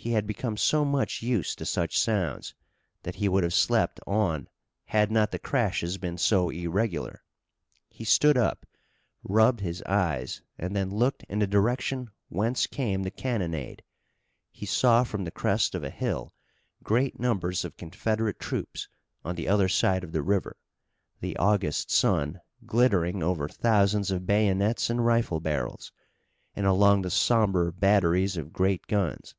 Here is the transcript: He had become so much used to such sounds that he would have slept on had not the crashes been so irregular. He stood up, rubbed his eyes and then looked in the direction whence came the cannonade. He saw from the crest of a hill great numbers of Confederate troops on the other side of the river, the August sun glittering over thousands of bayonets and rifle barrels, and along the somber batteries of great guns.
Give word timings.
He 0.00 0.12
had 0.12 0.28
become 0.28 0.56
so 0.56 0.84
much 0.84 1.22
used 1.22 1.58
to 1.58 1.66
such 1.66 1.98
sounds 1.98 2.54
that 3.02 3.16
he 3.16 3.28
would 3.28 3.42
have 3.42 3.52
slept 3.52 3.98
on 4.06 4.48
had 4.86 5.10
not 5.10 5.32
the 5.32 5.40
crashes 5.40 5.98
been 5.98 6.16
so 6.16 6.50
irregular. 6.50 7.24
He 7.90 8.04
stood 8.04 8.38
up, 8.38 8.64
rubbed 9.24 9.58
his 9.60 9.82
eyes 9.82 10.40
and 10.56 10.74
then 10.74 10.88
looked 10.94 11.24
in 11.28 11.40
the 11.40 11.48
direction 11.48 12.10
whence 12.28 12.68
came 12.68 13.02
the 13.02 13.10
cannonade. 13.10 13.82
He 14.52 14.64
saw 14.64 15.02
from 15.02 15.24
the 15.24 15.32
crest 15.32 15.74
of 15.74 15.82
a 15.82 15.90
hill 15.90 16.32
great 16.84 17.18
numbers 17.18 17.64
of 17.64 17.76
Confederate 17.76 18.38
troops 18.38 18.88
on 19.24 19.34
the 19.34 19.48
other 19.48 19.68
side 19.68 20.04
of 20.04 20.12
the 20.12 20.22
river, 20.22 20.56
the 21.20 21.36
August 21.38 21.90
sun 21.90 22.40
glittering 22.64 23.20
over 23.22 23.48
thousands 23.48 24.12
of 24.12 24.26
bayonets 24.28 24.90
and 24.90 25.04
rifle 25.04 25.40
barrels, 25.40 25.90
and 26.54 26.66
along 26.66 27.02
the 27.02 27.10
somber 27.10 27.72
batteries 27.72 28.36
of 28.36 28.52
great 28.52 28.86
guns. 28.86 29.34